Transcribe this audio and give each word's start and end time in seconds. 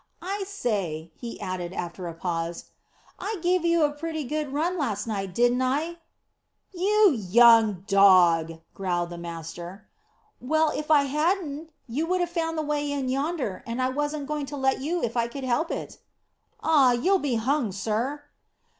"I 0.19 0.45
say," 0.47 1.11
he 1.13 1.39
added, 1.39 1.73
after 1.73 2.07
a 2.07 2.15
pause, 2.15 2.71
"I 3.19 3.37
give 3.43 3.63
you 3.63 3.83
a 3.83 3.91
pretty 3.91 4.23
good 4.23 4.51
run 4.51 4.75
last 4.75 5.05
night, 5.05 5.35
didn't 5.35 5.61
I?" 5.61 5.97
"You 6.73 7.11
young 7.11 7.83
dog!" 7.85 8.61
growled 8.73 9.11
the 9.11 9.19
master. 9.19 9.87
"Well, 10.39 10.71
if 10.71 10.89
I 10.89 11.03
hadn't, 11.03 11.69
you'd 11.87 12.19
have 12.19 12.31
found 12.31 12.57
the 12.57 12.63
way 12.63 12.91
in 12.91 13.09
yonder, 13.09 13.63
and 13.67 13.79
I 13.79 13.89
wasn't 13.89 14.25
going 14.25 14.47
to 14.47 14.57
let 14.57 14.81
you 14.81 15.03
if 15.03 15.15
I 15.15 15.27
could 15.27 15.43
help 15.43 15.69
it." 15.69 15.99
"Ah, 16.63 16.93
you'll 16.93 17.19
be 17.19 17.35
hung, 17.35 17.71
sir." 17.71 18.23